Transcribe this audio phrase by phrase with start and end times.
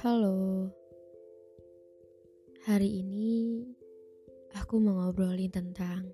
[0.00, 0.64] Halo.
[2.64, 3.60] Hari ini
[4.56, 6.08] aku mau ngobrolin tentang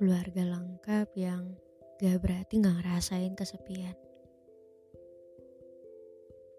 [0.00, 1.52] keluarga lengkap yang
[2.00, 3.92] gak berarti gak ngerasain kesepian.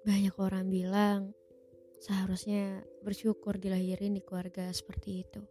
[0.06, 1.34] Banyak orang bilang
[1.98, 5.42] seharusnya bersyukur dilahirin di keluarga seperti itu.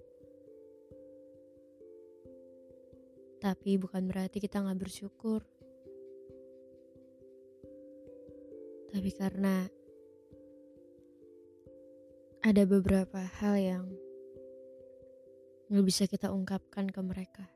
[3.42, 5.42] Tapi bukan berarti kita gak bersyukur.
[8.94, 9.73] Tapi karena
[12.44, 13.84] ada beberapa hal yang
[15.72, 17.48] nggak bisa kita ungkapkan ke mereka.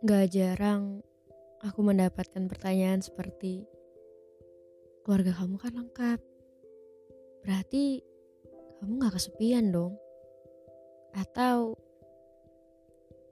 [0.00, 1.04] Gak jarang
[1.60, 3.68] aku mendapatkan pertanyaan seperti,
[5.04, 6.20] keluarga kamu kan lengkap,
[7.44, 8.00] berarti
[8.80, 10.00] kamu gak kesepian dong?
[11.12, 11.76] Atau,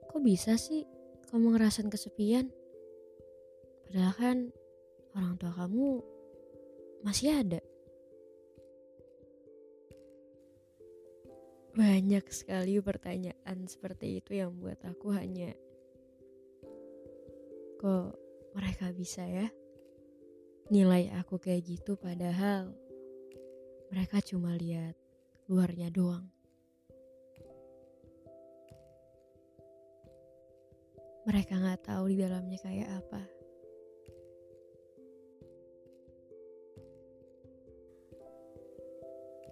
[0.05, 0.85] kok bisa sih
[1.33, 2.53] kamu ngerasain kesepian?
[3.89, 4.37] Padahal kan
[5.17, 5.87] orang tua kamu
[7.01, 7.61] masih ada.
[11.75, 15.51] Banyak sekali pertanyaan seperti itu yang buat aku hanya
[17.75, 18.15] kok
[18.55, 19.51] mereka bisa ya
[20.71, 22.71] nilai aku kayak gitu padahal
[23.91, 24.95] mereka cuma lihat
[25.51, 26.25] luarnya doang.
[31.27, 33.21] Mereka nggak tahu di dalamnya kayak apa.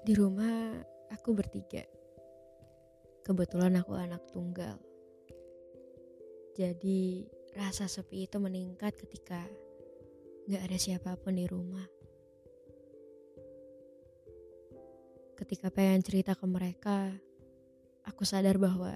[0.07, 0.79] Di rumah
[1.11, 2.02] aku bertiga.
[3.23, 4.75] Kebetulan aku anak tunggal.
[6.59, 7.23] Jadi
[7.55, 9.47] rasa sepi itu meningkat ketika
[10.51, 11.87] gak ada siapa pun di rumah.
[15.39, 17.15] Ketika pengen cerita ke mereka,
[18.03, 18.91] aku sadar bahwa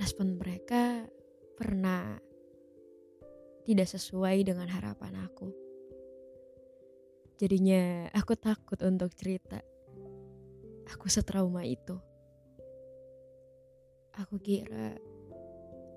[0.00, 1.04] respon mereka
[1.54, 2.16] pernah
[3.62, 5.52] tidak sesuai dengan harapan aku.
[7.38, 9.62] Jadinya aku takut untuk cerita.
[10.90, 12.11] Aku setrauma itu.
[14.20, 15.00] Aku kira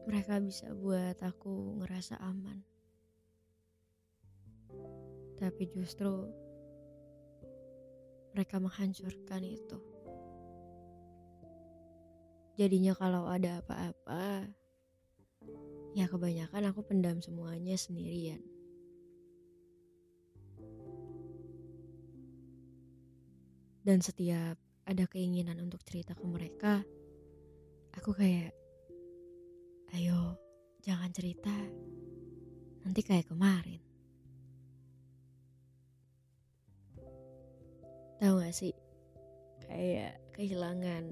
[0.07, 2.63] mereka bisa buat aku ngerasa aman.
[5.35, 6.31] Tapi justru
[8.31, 9.79] mereka menghancurkan itu.
[12.55, 14.47] Jadinya kalau ada apa-apa,
[15.91, 18.39] ya kebanyakan aku pendam semuanya sendirian.
[23.83, 24.55] Dan setiap
[24.87, 26.79] ada keinginan untuk cerita ke mereka,
[27.95, 28.51] aku kayak,
[29.95, 30.35] ayo
[30.83, 31.55] jangan cerita,
[32.85, 33.81] nanti kayak kemarin.
[38.21, 38.75] Tahu gak sih,
[39.65, 41.03] kayak kehilangan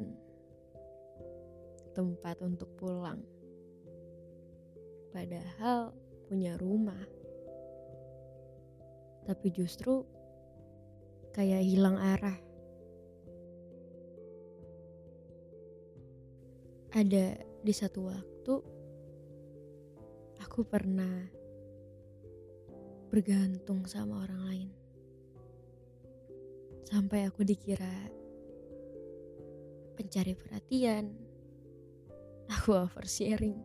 [1.93, 3.21] tempat untuk pulang.
[5.13, 5.93] Padahal
[6.25, 7.05] punya rumah.
[9.23, 10.03] Tapi justru
[11.31, 12.52] kayak hilang arah.
[16.93, 18.53] Ada di satu waktu
[20.45, 21.25] aku pernah
[23.09, 24.69] bergantung sama orang lain.
[26.85, 27.89] Sampai aku dikira
[29.97, 31.09] pencari perhatian.
[32.61, 33.57] Aku oversharing.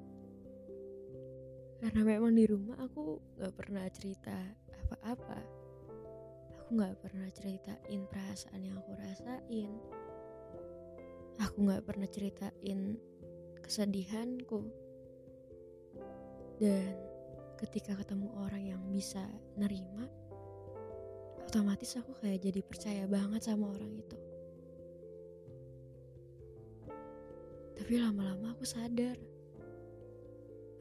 [1.85, 4.33] Karena memang di rumah aku gak pernah cerita
[4.89, 5.37] apa-apa.
[6.65, 9.69] Aku gak pernah ceritain perasaan yang aku rasain.
[11.45, 12.97] Aku gak pernah ceritain
[13.63, 14.67] kesedihanku.
[16.59, 16.95] Dan
[17.59, 19.23] ketika ketemu orang yang bisa
[19.59, 20.07] nerima,
[21.47, 24.19] otomatis aku kayak jadi percaya banget sama orang itu.
[27.79, 29.17] Tapi lama-lama aku sadar,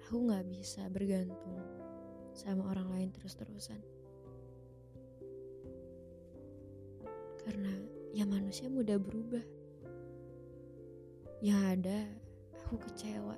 [0.05, 1.61] aku gak bisa bergantung
[2.33, 3.79] sama orang lain terus-terusan.
[7.47, 7.73] Karena
[8.11, 9.45] ya manusia mudah berubah.
[11.39, 11.99] Yang ada,
[12.67, 13.31] aku kecewa.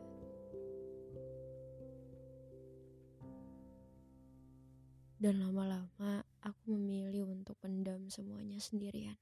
[5.21, 9.13] Dan lama-lama aku memilih untuk pendam semuanya sendirian.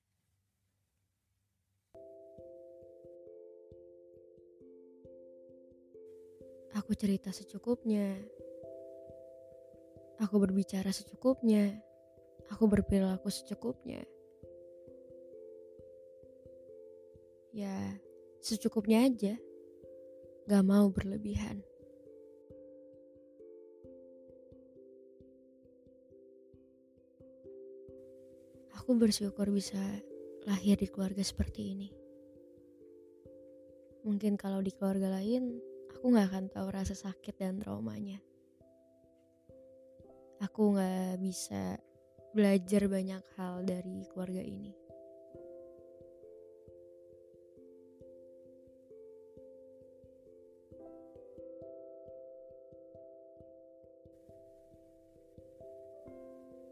[6.79, 8.15] Aku cerita secukupnya.
[10.23, 11.83] Aku berbicara secukupnya.
[12.55, 14.07] Aku berperilaku secukupnya.
[17.51, 17.75] Ya,
[18.39, 19.35] secukupnya aja.
[20.47, 21.59] Gak mau berlebihan.
[28.79, 29.75] Aku bersyukur bisa
[30.47, 31.91] lahir di keluarga seperti ini.
[34.07, 35.59] Mungkin kalau di keluarga lain,
[35.91, 38.23] aku gak akan tahu rasa sakit dan traumanya.
[40.39, 41.75] Aku gak bisa
[42.31, 44.86] belajar banyak hal dari keluarga ini.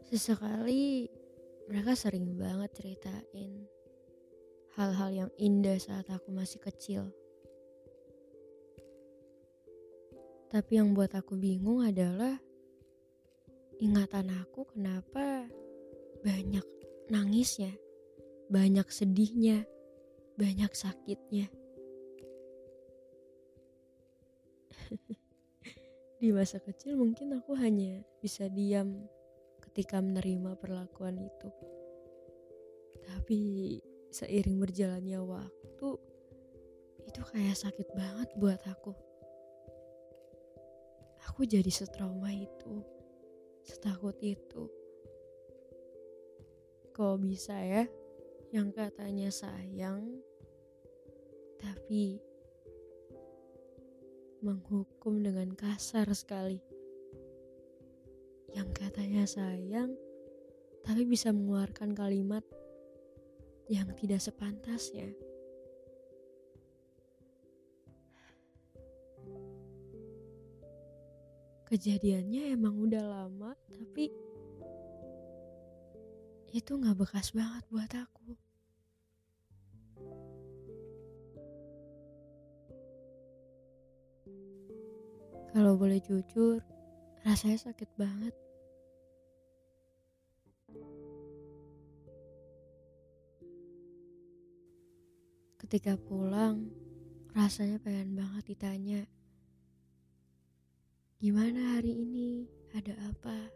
[0.06, 1.10] Sesekali
[1.66, 3.66] mereka sering banget ceritain
[4.78, 7.10] hal-hal yang indah saat aku masih kecil.
[10.46, 12.38] Tapi yang buat aku bingung adalah
[13.82, 15.50] ingatan aku kenapa
[16.22, 16.62] banyak
[17.10, 17.74] nangisnya,
[18.46, 19.66] banyak sedihnya,
[20.38, 21.50] banyak sakitnya.
[26.22, 29.10] Di masa kecil mungkin aku hanya bisa diam
[29.76, 31.52] ketika menerima perlakuan itu.
[33.04, 33.76] Tapi
[34.08, 35.88] seiring berjalannya waktu,
[37.04, 38.96] itu kayak sakit banget buat aku.
[41.28, 42.80] Aku jadi setrauma itu,
[43.68, 44.64] setakut itu.
[46.96, 47.84] Kok bisa ya,
[48.56, 50.08] yang katanya sayang,
[51.60, 52.16] tapi
[54.40, 56.64] menghukum dengan kasar sekali
[58.54, 59.96] yang katanya sayang,
[60.86, 62.46] tapi bisa mengeluarkan kalimat
[63.66, 65.10] yang tidak sepantasnya.
[71.66, 74.06] Kejadiannya emang udah lama, tapi
[76.54, 78.38] itu gak bekas banget buat aku.
[85.50, 86.62] Kalau boleh jujur,
[87.26, 88.30] rasanya sakit banget.
[95.58, 96.70] Ketika pulang,
[97.34, 99.02] rasanya pengen banget ditanya,
[101.18, 102.46] "Gimana hari ini?
[102.70, 103.50] Ada apa?"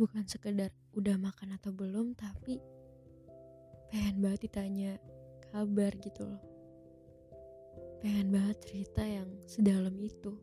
[0.00, 2.56] Bukan sekedar udah makan atau belum, tapi
[3.92, 4.96] pengen banget ditanya
[5.52, 6.53] kabar gitu loh.
[8.04, 10.36] Pengen banget cerita yang sedalam itu.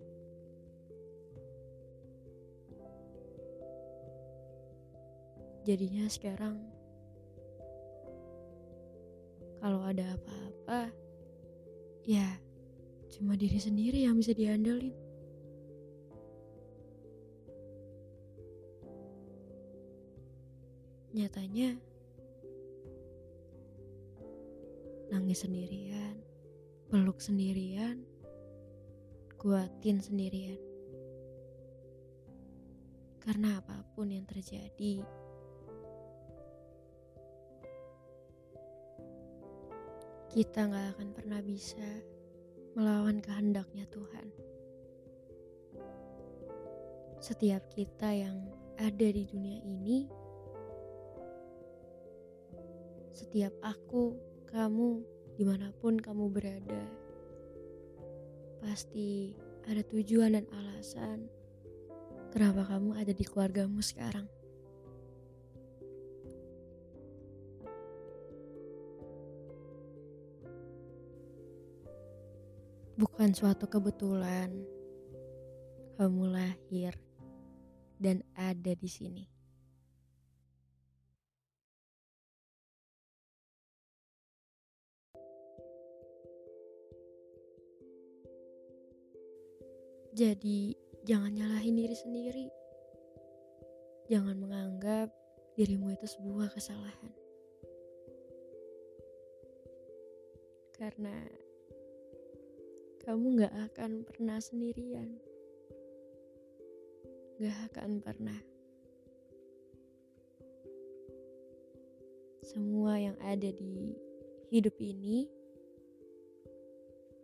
[5.61, 6.57] Jadinya sekarang
[9.61, 10.89] kalau ada apa-apa,
[12.01, 12.25] ya
[13.13, 14.97] cuma diri sendiri yang bisa diandelin.
[21.13, 21.77] Nyatanya,
[25.13, 26.17] nangis sendirian,
[26.91, 28.03] peluk sendirian,
[29.39, 30.59] kuatin sendirian.
[33.23, 34.99] Karena apa pun yang terjadi,
[40.35, 41.87] kita gak akan pernah bisa
[42.75, 44.27] melawan kehendaknya Tuhan.
[47.23, 48.35] Setiap kita yang
[48.75, 50.11] ada di dunia ini,
[53.15, 54.19] setiap aku,
[54.51, 56.83] kamu, di mana pun kamu berada,
[58.61, 59.35] pasti
[59.69, 61.29] ada tujuan dan alasan
[62.31, 64.25] kenapa kamu ada di keluargamu sekarang.
[72.95, 74.53] Bukan suatu kebetulan
[75.97, 76.93] kamu lahir
[77.97, 79.40] dan ada di sini.
[90.11, 90.75] Jadi,
[91.07, 92.47] jangan nyalahin diri sendiri.
[94.11, 95.07] Jangan menganggap
[95.55, 97.15] dirimu itu sebuah kesalahan.
[100.75, 101.15] Karena
[103.07, 105.15] kamu gak akan pernah sendirian.
[107.39, 108.39] Gak akan pernah.
[112.43, 113.95] Semua yang ada di
[114.51, 115.23] hidup ini,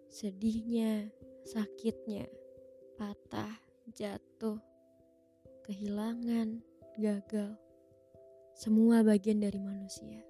[0.08, 1.12] sedihnya,
[1.44, 2.47] sakitnya,
[2.98, 3.54] patah,
[3.94, 4.58] jatuh,
[5.70, 6.66] kehilangan,
[6.98, 7.54] gagal.
[8.58, 10.25] Semua bagian dari manusia.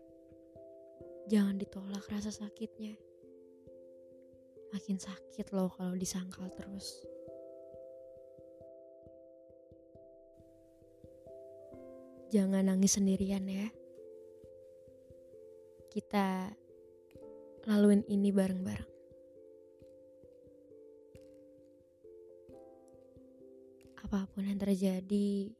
[1.31, 2.99] Jangan ditolak rasa sakitnya.
[4.75, 7.07] Makin sakit loh kalau disangkal terus.
[12.27, 13.71] Jangan nangis sendirian ya.
[15.87, 16.51] Kita
[17.63, 18.96] laluin ini bareng-bareng.
[24.07, 25.51] Apa pun yang terjadi,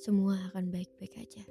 [0.00, 1.44] semua akan baik-baik aja.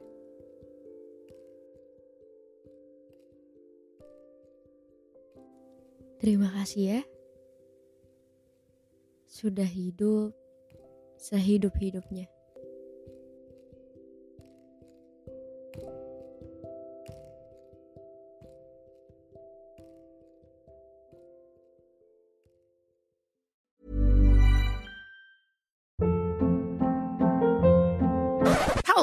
[6.18, 7.02] Terima kasih ya.
[9.30, 10.34] Sudah hidup
[11.22, 12.26] sehidup-hidupnya.